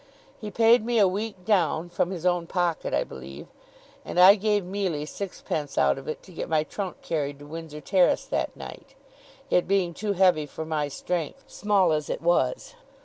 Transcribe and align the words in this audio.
He 0.35 0.49
paid 0.49 0.83
me 0.83 0.97
a 0.97 1.07
week 1.07 1.45
down 1.45 1.87
(from 1.89 2.09
his 2.09 2.25
own 2.25 2.47
pocket, 2.47 2.91
I 2.91 3.03
believe), 3.03 3.45
and 4.03 4.19
I 4.19 4.33
gave 4.33 4.65
Mealy 4.65 5.05
sixpence 5.05 5.77
out 5.77 5.99
of 5.99 6.07
it 6.07 6.23
to 6.23 6.31
get 6.31 6.49
my 6.49 6.63
trunk 6.63 7.03
carried 7.03 7.37
to 7.37 7.45
Windsor 7.45 7.81
Terrace 7.81 8.25
that 8.25 8.55
night: 8.57 8.95
it 9.51 9.67
being 9.67 9.93
too 9.93 10.13
heavy 10.13 10.47
for 10.47 10.65
my 10.65 10.87
strength, 10.87 11.43
small 11.45 11.91
as 11.91 12.09
it 12.09 12.23
was. 12.23 12.73